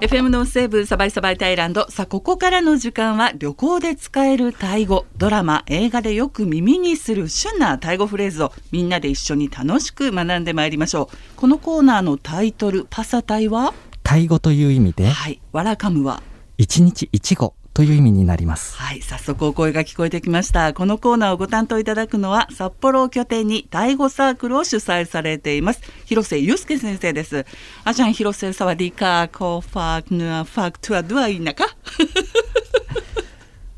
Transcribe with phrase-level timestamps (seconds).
[0.00, 5.06] FM の西部サバイサバイタイランドさあここからの時間は旅行で使えるタイ語。
[5.16, 11.16] ドラマ映画でよく耳にする旬なタイ語フレーズをみんなで一緒に楽しく学んでまいりましょう。
[11.36, 13.72] このコーナーのタイトルパサタイは？
[14.02, 15.06] タイ語という意味で？
[15.08, 15.40] はい。
[15.52, 16.22] ワラカムは？
[16.58, 27.45] 一日一語という意味になりますはい早速お声が聞こえてきましたこのコーナーをご担当いただくのは札幌を拠点にタイ語サークルを主催されています広瀬祐介先生です
[27.85, 31.65] あじゃん広瀬サワディカーコーファークヌアファークトゥアドゥアイナか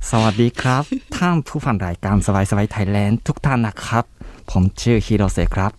[0.09, 0.84] สวัสดีครับ
[1.17, 4.05] ท่านผู้ฟังรายการสบายสบายไทยแลนด์ทุกท่านนะครับ
[4.52, 5.71] ผมชื่อฮิโรเซครับ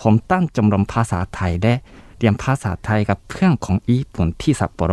[0.00, 1.74] ผมตั้งชมรมภาษาไทยและ
[2.18, 4.92] เรียนภาษาไทยกับเพื่อนของญี่ปุ่นที่ซัปโปโร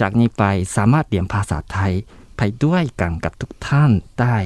[0.00, 0.42] จากนี้ไป
[0.76, 1.92] สามารถเรียนภาษาไทย
[2.36, 4.36] ไปด้วยกันกับทุกท่านได้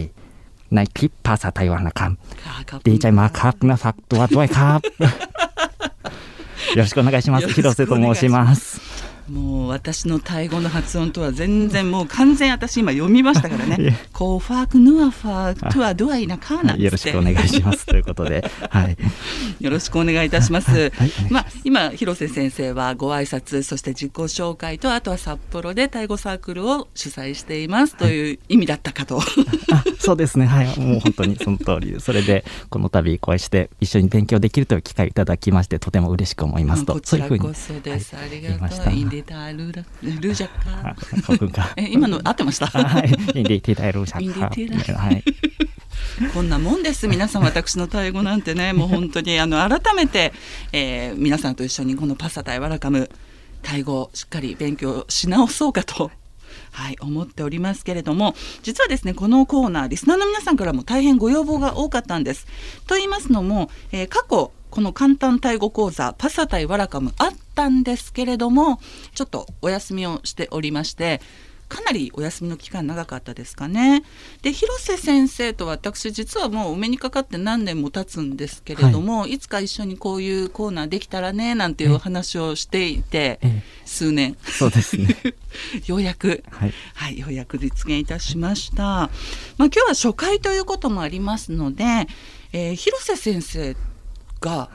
[0.74, 4.80] ในคลิปภาษาไทยวันละค ค่ะขอบ ำ คุณ ดีใจมากครับนะฝากตัวด้วยครับ
[6.76, 7.48] よろしくお願いします。
[7.48, 8.83] 広瀬と申します。
[9.29, 13.97] もう私のタイ語の発音とは全然もう完全私今読みましたからね。
[14.13, 18.97] ขอฝากเนื้อฝากตัวด้วยนะคะなんよろしくお願いしますということで、 はい。
[19.59, 20.71] よろしくお願いいたします。
[20.71, 29.19] はいはいまあ今広瀬先生はご挨拶そして自己紹介とあとは札幌でタイ語サークルを主催していますという意味だったかと。
[29.71, 30.45] あ、そうですね。
[30.45, 30.79] はい。
[30.79, 37.27] もう本当にその通りで、それでこの度お会いして一緒に勉強できるという機会をいただきまして、とても嬉しく思いますと、こちら。
[37.27, 38.15] こそです。
[38.15, 39.14] あり言いましたがとう。
[39.15, 40.49] ディタールラルジャ
[40.81, 40.95] あカ。
[41.27, 41.73] 僕が。
[41.77, 42.65] え今の合ってました？
[42.73, 43.09] あはい。
[43.09, 45.23] インディタイルシャインディティタイはい。
[46.33, 50.33] こんなもんです皆さん私のタイ語なんてね もう本当にあの改めて、
[50.71, 53.09] えー皆さんと一緒にこのパサタイワラカム
[53.61, 56.11] タイ語をしっかり勉強し直そうかと。
[56.71, 62.45] はい、思っておりますけれども実はですねこのコーナーリスナーの皆さんからも大変ご要望が多かったんです。
[62.87, 68.81] と言いますのも、えー過去この簡単タイ語講座パサタイワラカムあったんですけれども
[69.13, 71.21] ちょっとお休みをしておりまして
[71.69, 74.03] かなりお休みの期間長かったですかね。
[74.41, 85.15] で広瀬先生と私実はもうお目にかかって何年も経つんですけれども、い、つか一緒にこういうコーナーできたらねなんていうお話をしていてええ数年そうですね。
[85.87, 86.73] ようやくはい。
[86.93, 88.83] はい、ようやく実現いたしました。
[88.83, 89.09] まあ、
[89.57, 92.07] 今日は初回ということもありますので、
[92.51, 93.75] えー広瀬先生
[94.45, 94.69] が、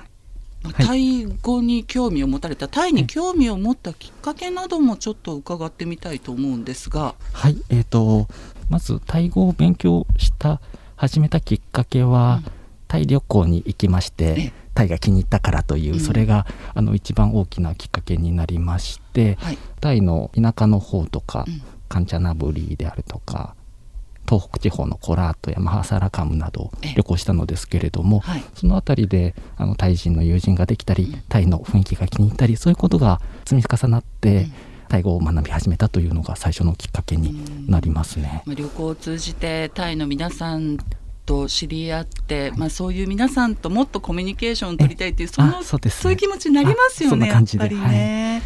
[0.78, 7.56] タイ語に興味を持たれた、タイに興味を持ったきっかけなどもちょっと伺ってみたいと思うんですが、はい。
[7.70, 8.26] えっ、と、
[8.68, 10.60] まず、タイ語を勉強した、
[10.96, 12.42] 始めたきっかけは、
[12.88, 14.34] タイ旅行に行きましええ。
[14.34, 16.00] て、タイが気に入ったからという、うん。
[16.00, 21.62] それが、あの、一番大きなきっかけになりまして、はい、タイの田舎の方とか、うん。
[21.88, 23.56] カンチャナブリであるとか
[24.30, 26.94] 東北地方のコラートやマハサラカムなどええ。
[26.94, 31.22] 旅行したのですけれども、はい、その辺りであのタイ人の友人ができたり、うん。
[31.28, 34.52] タイの雰囲気が気に入ったりそういうことが積み重なって、うん。
[34.88, 38.42] タイ語を学び始めたというのが最初のきっかけになりますね。
[38.44, 40.78] まあ、旅行を通じてタイの皆さん
[41.26, 45.90] と知り合って、まあ、そういう皆さんともっとコミュニケーションを取りたいっていうそのあそうね。
[45.90, 48.42] そういう気持ちになりますよねやっぱりね。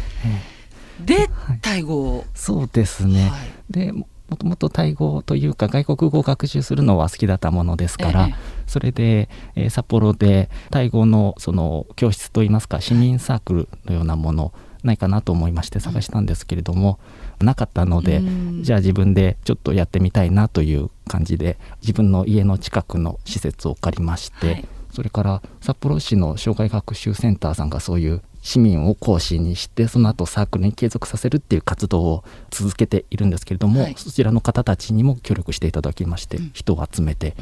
[1.01, 1.03] え。
[1.03, 1.59] ではい。
[1.61, 3.41] タイ語を、そうですね、はい。
[3.71, 3.91] で
[4.29, 8.35] ももともとタイ語というか外国語を学習するのは好きだったものですから、ええ。
[8.67, 14.53] それで、えー札幌でタイ語のその教室といいますか市民サークルのようなもの
[14.83, 16.99] ないかなと思いまして探したんですけれども、
[17.39, 18.21] なかったので、う
[18.59, 18.63] ん。
[18.63, 24.65] じゃあ自分でちょっとやってみたいなという感じで自分の家の近くの施設を借りまして、はい。
[24.91, 33.95] それから札幌市の障害学習センターさんがそういう市民を講師にしてその後サークルに継続させるっていう活動を続けているんですけれども、はい。
[33.97, 36.51] そちらの方たちにも協力していただきまして、うん。
[36.53, 37.35] 人を集めて、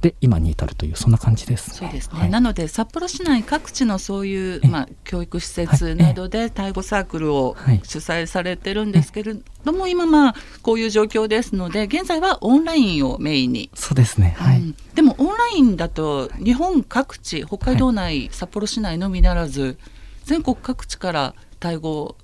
[0.00, 2.30] で今に至るというそんな感じです、そうですね、はい。
[2.30, 7.80] なので札幌市内各地のそういう、えまあ、教育施設などでタイ語サークルをはい。
[7.82, 9.34] 主催されてるんですけれ
[9.64, 14.36] ども、今まあこういう状況ですので現在はオンラインをメインに、そうですね。
[14.38, 19.76] はい、うんでもオンラインだと日本各地北海道内、札幌市内のみならず
[20.24, 22.16] 全国各地からタイ語を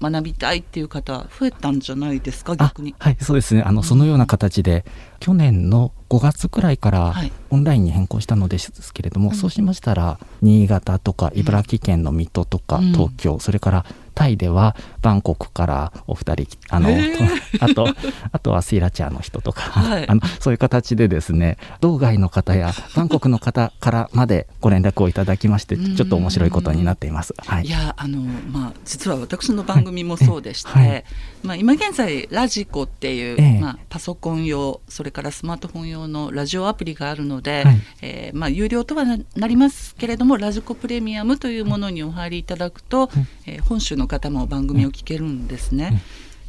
[0.00, 2.94] 学びたいっていう方増えたんじゃないですか逆に。
[2.98, 3.04] あ。
[3.06, 3.62] はいそうですね。
[3.62, 4.84] あのそのような形で
[5.18, 7.32] 去年の5月くらいからはい。
[7.50, 9.34] オンラインに変更したのですけれども、うん。
[9.34, 12.92] そうしましたら新潟とか茨城県の水戸とかうん。
[12.92, 13.86] 東京、それから
[14.18, 16.88] タイではバンコクからお二人あの、
[17.60, 17.86] あと
[18.32, 20.08] あとはスイラチャーの人とか、はい。
[20.08, 25.94] あのそういう形でですね道外の方やバンコクの方からまでご連絡をいただきましてうん。
[25.94, 27.32] ちょっと面白いことになっています。
[27.38, 27.66] はい。
[27.66, 30.88] いやあのまあ実は私の番組もそうでして、はい。
[30.88, 31.04] はい。
[31.44, 33.60] まあ今現在ラジコっていう、ええ。
[33.60, 37.80] まあパソコン用それからスマートフォン用のラジオアプリがあるので、はい。
[38.02, 43.10] えーまあ有料とはななりますけれどもラジコプレミアムというものにお入りいただくと、
[43.46, 46.02] えー本州の方も番組を聞けるんですね。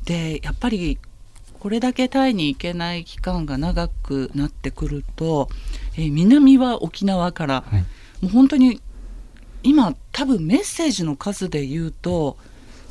[0.05, 0.97] でやっぱり
[1.59, 5.49] これだけタイに行けない期間が長くなってくると、
[5.97, 7.81] えー南は沖縄から、はい。
[8.21, 8.81] もう本当に
[9.61, 12.37] 今多分メッセージの数で言うと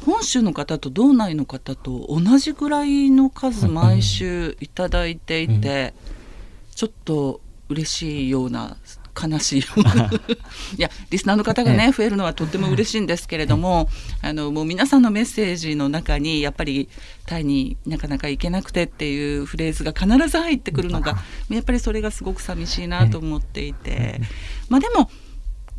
[0.05, 3.75] 本州の方と道内の方と同じぐらいの数はい。
[3.75, 5.95] 毎週いただいていて、
[6.75, 8.77] ちょっと嬉しいような
[9.21, 9.61] 悲しい。
[9.61, 9.65] い
[10.79, 13.89] やリスナーの方がね増えるのはとっても嬉しいんですけれども
[14.23, 16.89] あのもう皆さんのメッセージの中にやっぱり
[17.27, 21.17] タイになかなか行けなくてっていうフレーズが必ず入ってくるのが
[21.51, 24.21] やっぱりそれがすごく寂しいなと思っていて。
[24.69, 25.11] まあでも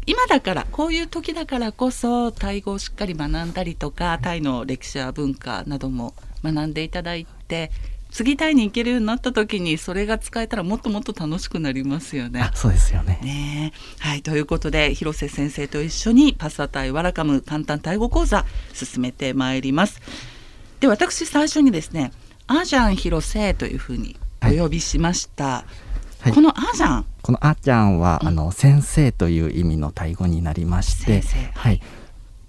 [0.05, 7.69] 今だからこういう時だからこそタイ語をしっかり学んだりとかタイの歴史や文化なども学んでいただいて
[8.11, 12.51] 次タイに行けるようになった時にそれが使えたらもっともっと楽しくなりますよねあ。
[12.55, 13.19] そうですよね。
[13.21, 20.01] ねえはいということで広瀬先生と一緒にパスタタイワラカム簡単タイ語講座進めてまいります。
[20.79, 22.11] で私最初にですね
[22.47, 25.65] アジャン広瀬というふうにお呼びしました。
[26.21, 31.81] はいこのアジャンこのあちゃんは、うんあの先生という意味のタイ語になりまして先生はい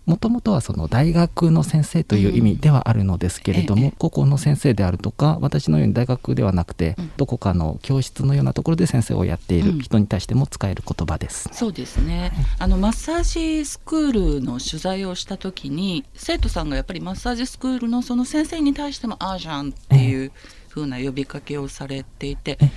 [0.07, 7.13] もともとはその大学の先生という意味ではあるのですけれども、ええ高校の先生であるとか私のように大学ではなくて、うん。
[7.17, 9.79] どこかの教室のようなところで先生をやっていうん。
[9.79, 12.33] る人に対しても使える言葉です、そうですね。
[12.59, 20.33] あのマッサージスクールの取材をした時に生徒さんがやっぱりマッサージスクールのその先生に対しても「あーじゃん」っていう
[20.69, 22.71] 風な呼びかけをされていてええ。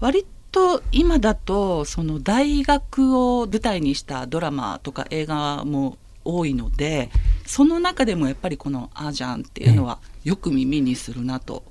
[0.00, 7.10] 割と今だとその大学を舞台にしたドラマとか映画も多いので
[7.46, 11.64] その中でもやっぱりこの「あーじゃん」っていうのはよく耳にするなと。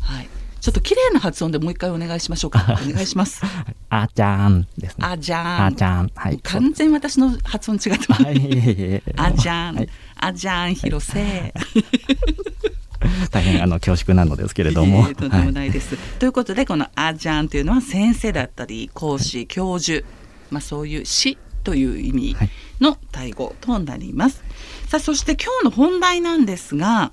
[0.00, 0.28] はい
[0.60, 2.76] ちょっと綺麗な発音でもう一回お願いしましょうか。
[2.84, 3.42] お願いします。
[3.90, 5.66] あちゃんですねあじゃん。
[5.66, 8.22] あちゃんはい完全に私の発音違ってます。
[8.24, 11.54] はいあじゃん、はいあじゃん、広瀬。
[13.30, 15.96] 大変あの恐縮なのですけれども、とんでもないです。
[16.18, 20.04] ということで、このあじゃんというのは先生だったり、講師、教授、
[20.50, 22.50] まあそういう師という意味はい
[22.80, 24.42] のタイ語となります。
[24.86, 27.12] さあ、そして今日の本題なんですが、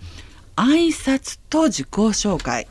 [0.55, 2.67] 挨拶と自己紹介。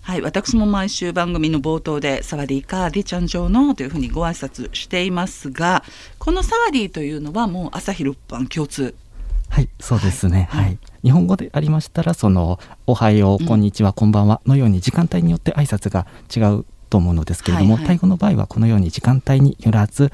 [0.00, 5.82] はい、私も毎週番組の冒頭で「サワディーカーディちゃん上の」というふうにご挨拶していますが
[6.18, 8.94] この「サワディー」というのはもう朝昼晩共通
[9.48, 10.48] はい、そうですね。
[10.50, 10.78] はいはい。
[11.04, 20.12] 日本語でありましたら、その、おはよう、こんにちは、こんばんはのように時間帯によって挨拶が違うと思うのですけれども、はいはいタイ語の場合はこのように時間帯によらず、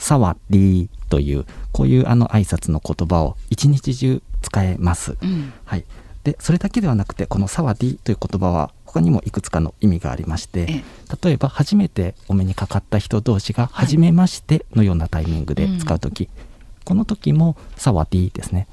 [0.00, 5.16] サワディという、こういうあの挨拶の言葉を一日中使えます。
[5.20, 5.52] うん。
[5.64, 5.84] はい。
[6.24, 10.82] で、それだけではなくて、このサワディという言葉は、他にもいくつかの意味がありまして、え
[11.22, 16.28] 例えば初めてお目にかかった人同士がはい初めましてのようなタイミングで使う時、
[16.84, 18.66] この時もサワディですね。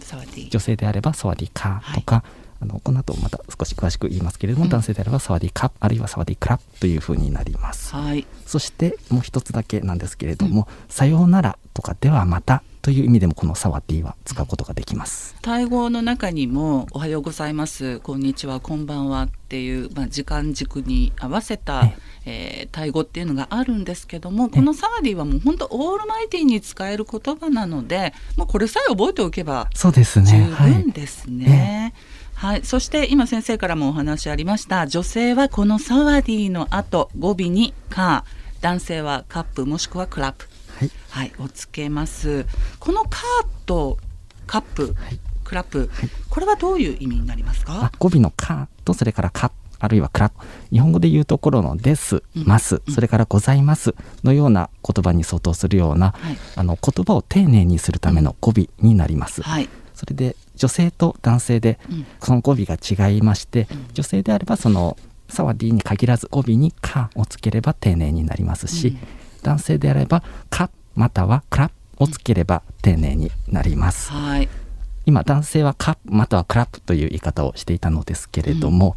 [0.50, 2.24] 女性であればサワディカとか、
[2.59, 4.69] あのこの後また少し詳しく言いますけれども、うん。
[4.69, 7.94] 男性であればサワディカあるいはサワディクラというふうになります。
[7.95, 8.25] はい。
[8.45, 15.36] そしてもう一つだけなんですけれども、さようならとかではまたという意味でもこのサワディは使うことができます。
[15.42, 21.92] タイ語の中にも「おはようございます」「こんにちは」「こんばんは」っていう、まあ、時間軸に合わせた、
[22.25, 31.93] えータイ語っていうのがあるんですけどもこのサワディはもう本当オールマイティに使える言葉なのでもうこれさえ覚えておけばそうです十分ですね。
[32.38, 34.86] はい、そして今先生からもお話ありました。
[34.86, 40.91] 女性はこのサワディの後語尾に「カー」男性はカップもしくはクラップはい。
[41.10, 42.46] はい、をつけます。
[42.79, 43.98] このカーと
[44.46, 45.20] カップ、はい。
[45.44, 46.10] クラップ、はい。
[46.29, 47.91] これはどういう意味になりますあか？
[47.98, 50.32] 語尾の「か」とそれから「か」あるいは「クラ」
[50.72, 52.46] 日本語で言うところの「です」「うん。
[52.46, 56.38] ます」それから「ございます」のような言葉に相当するような、はい。
[56.56, 59.41] あの言葉を丁寧にするための語尾になります。
[59.41, 62.06] はい、それで女性と男性でうん。
[62.22, 63.86] その語尾が違いまして、うん。
[63.94, 64.98] 女性であればその
[65.30, 68.98] 「サワディ」に限らず語尾に「か」をつければ丁寧になりますし、うん。
[69.44, 74.12] 男性であれば「か」または「クラ」をつければ丁寧になります。
[74.12, 74.50] はい、
[75.06, 78.96] 今男性はカップまたはクラップという言い方をしていたのですけれども、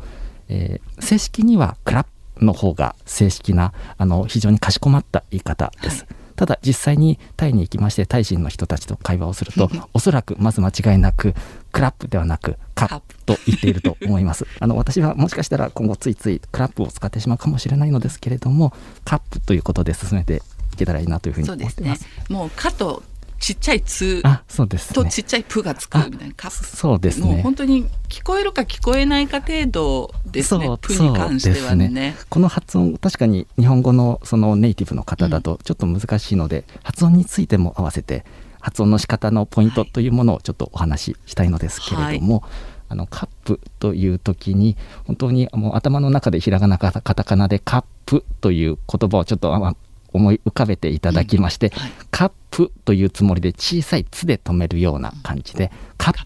[0.48, 6.04] えー正式にはクラップの方が正式なあの非常にかしこまった言い方です。
[6.04, 11.34] はいただ実際にタイに行きましてタイ人の人たちと会話をすると おそらくまず間違いなく
[11.70, 18.72] クラップではなくカップと言っていると思います あの私はもしかしたら今後ついついクラップを使ってしまうかもしれないのですけれども
[19.04, 20.40] カップということで進めて
[20.72, 22.06] いけたらいいなというふうに思っています。。
[22.30, 23.02] もうカと
[23.38, 26.76] ちっちゃいつあそうですねとちっちゃいプがつくみたいなカップ。
[26.76, 30.66] そうですねもう本当に聞こえるか聞こえないか程度ですね。
[30.66, 30.78] そう。
[30.78, 31.86] プに関してはね。
[31.86, 38.24] そうですこの発音確かに日本語のそのネイティブの方だとちょっと難しいので、発音についても合わせて
[38.60, 42.44] 発音の仕方のポイントというものをちょっとお話ししたいのですけれども、
[42.88, 49.76] あのカップという時に本当にもう頭の中でひらがなかカタカナでカップという言葉をちょっとあ
[50.12, 51.92] 思い浮かべていただきまして、はい。
[52.10, 56.20] カップというつもりで小さい「つ」で止めるような感じで「カップ」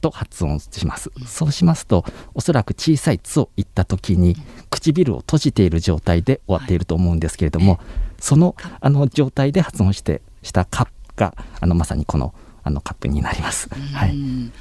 [0.00, 1.10] と発音します。
[1.26, 2.04] そうしますと
[2.34, 4.36] おそらく小さい「つ」を言った時に
[4.70, 7.80] 唇を閉じている状態で終わっていると思うんですけれども、
[8.18, 13.68] そのあの状態で発音してした「カップ」があのまさにこのあのカップになります。
[13.94, 14.52] はい、うん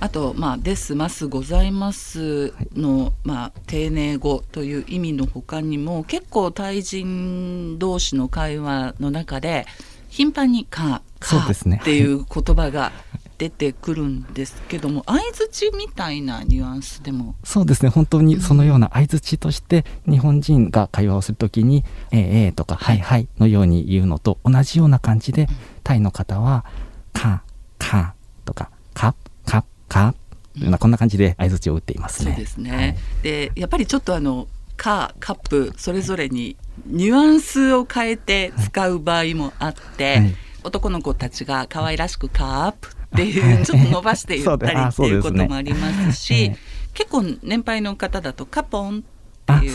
[0.00, 9.66] あと、まあ、ですますございますの、まあ、丁寧語という意味の他にも結構対人同士の会話の中で
[10.08, 12.92] 頻繁にか「か」っていう言葉が
[13.40, 17.34] 出てくるんですけども相づちみたいなニュアンスでも。
[17.42, 17.88] そうですね。
[17.88, 21.82] 本当にそのような相づちとして日本人が会話をするときに
[22.12, 25.48] 「ええええ」とか「はいはい」のように言うのと同じような感じで
[25.82, 26.66] タイの方は
[27.14, 27.42] 「か」
[27.80, 28.12] 「か」
[28.44, 29.14] とか「か」
[29.46, 30.14] 「か」「か」
[30.52, 32.32] というようなこんな感じで相づちを打っていますね。
[32.32, 32.70] そうですね。
[32.70, 32.96] はい。
[33.22, 40.34] でやっぱりちょっとあのカカップそれぞれにニュアンスを変えて使う場合もあって、はい。
[40.62, 43.62] 男の子たちが可愛らしくカープっていはい。
[43.62, 46.56] うちょっと伸ばして言ったりっていうこともありますし、ええ。
[46.94, 49.04] 結構年配の方だとカポンって
[49.46, 49.74] あいう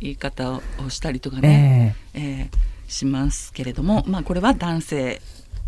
[0.00, 2.50] 言い方をしたりとかね、ええ。
[2.52, 5.20] ーしますけれども、まあ、これは男性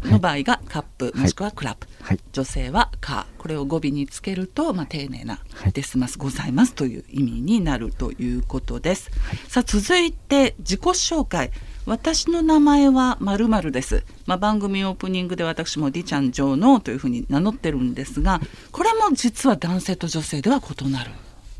[0.07, 1.19] の場合がカップ、い。
[1.19, 1.87] もしくはクラップ、
[2.33, 9.11] 女性は「か」これを語尾につけると、まあ、丁寧なはい「ですます」ございますという意味になるということです。
[9.49, 11.51] さあ続いて自己紹介。
[11.87, 18.41] 私の名前はまるです、まあ、番組オープニングで私も「ディちゃん女王というふうに名乗ってるんですが
[18.73, 21.11] これも実は男性と女性では異なる。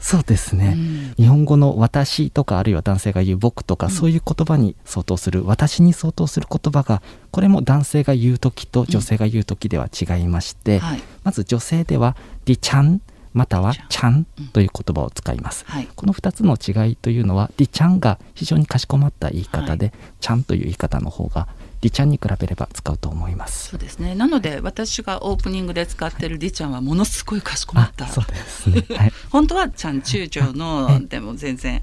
[0.05, 1.15] そうですね、うん。
[1.17, 11.03] 日本語の「私」とかあるいは男性が言う「僕」とか、そういう言葉に相当する「私」に相当する言葉がこれも男性が言う時と女性が言う時では違いまして、はい。
[11.23, 13.01] まず女性では「ディちゃん」
[13.33, 15.65] または「ちゃん」という言葉を使います。
[15.67, 15.89] はい。
[15.97, 21.49] この2つの違いというのは「ディちゃん」が非常にかしこまった言い方で「ちゃん」という言い方の方が
[21.85, 23.69] 「ディちゃん」に比べれば使うと思います。
[23.69, 24.15] そうですね。
[24.15, 28.07] なので私がオープニングで使ってるりちゃんはものすごいかしこまった。
[28.07, 28.85] あそうですね。
[28.97, 31.83] はい、 本当はちゃん中将のでも全然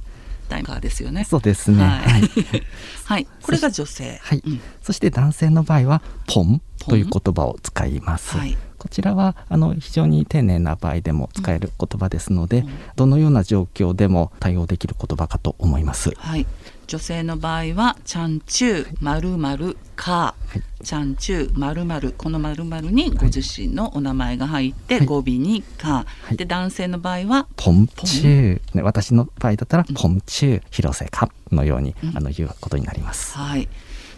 [0.50, 1.24] 大カーですよね。
[1.24, 1.84] そうですね。
[1.84, 2.01] はい。
[2.01, 2.29] はい。
[3.05, 3.27] はい。
[3.43, 4.20] これが女性。
[4.24, 4.62] はい、うん。
[4.81, 8.36] そして男性の場合は「ポン」という言葉を使います。
[8.38, 8.58] はい。
[8.79, 12.65] こちらはあの非常に丁寧な場合でも使える言葉ですので、
[12.96, 16.12] どのような状況でも対応できる言葉かと思います。
[16.17, 16.48] はい
[16.92, 20.36] 女性の場合はちゃん中まるまるか。
[20.84, 22.14] ちゃん中まるまる。
[22.18, 25.06] このまるまるにご自身のお名前が入ってはい。
[25.06, 26.06] 語尾にか。
[26.24, 26.36] はい。
[26.36, 32.18] で男性の場合はポンチュー、ね、私の場合だったら、ポンチュー広瀬かのように、うん。
[32.18, 33.38] あの言うことになります。
[33.38, 33.70] はい。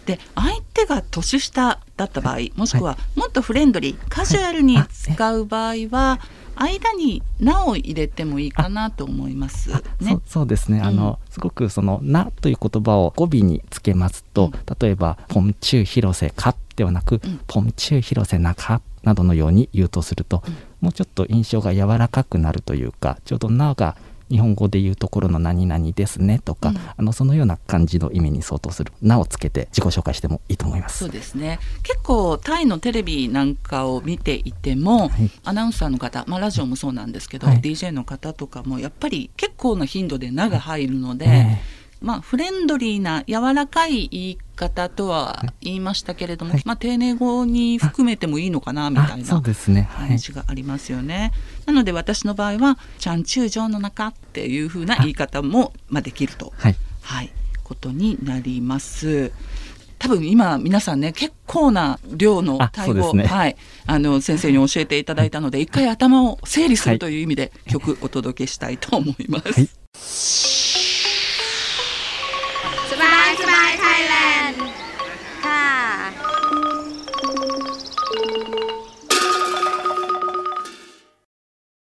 [0.04, 6.18] で相手が年下だった場合もしくはもっとフレンドリーカジュアルに使う場合は
[6.56, 9.70] 間に「な」を入れてもいいかなと思います。
[10.00, 10.14] ね。
[10.14, 10.22] う。
[10.26, 17.40] そうですね、あのすごくその「な」という言葉を語尾につけますと、例えば「ポンチュー広瀬か」ではなく「うん。
[17.46, 20.42] ポンチュー広瀬なか」などのように言うとすると、
[20.80, 23.96] もうちょっと印象が柔らかくなるというかちょうど「な」が
[24.30, 26.76] 日本語で言うところの「何々ですね」とか、うん。
[26.96, 30.98] あのそのような感じの意味に相当する「な」をつけて自己紹介してもいいと思います。
[30.98, 31.58] そうですね。
[31.82, 35.30] 結構タイのテレビなんかを見ていても、はい。
[35.44, 37.60] アナウンサーの方、まあ、ラジオもそうなんですけど、はい。
[37.60, 41.60] DJ の方とかもやっぱり結構な頻度で「な」が入るので、え
[42.04, 49.88] まあ、フレンドリーな柔らかい言い方とは言いましたけれども、はいまあ、丁寧語に含めてもいいのかなみたいなですね。
[49.90, 51.32] はい感じがありますよね。
[51.64, 57.32] なので私の場合は「ちゃん中将の中」っていう風な言い方もまあできると、はいはい、
[57.62, 59.32] ことになります。
[59.98, 63.56] 多分今皆さんね結構な量のあタイ語、ねはい、
[63.86, 69.52] あの先生に教えていただいたので一回頭を整理すはいるという意味で曲お届けしたいと思います。
[69.52, 70.53] はい
[73.33, 74.15] สบายสบายไทยแล
[74.47, 74.72] นด์ ค่ะ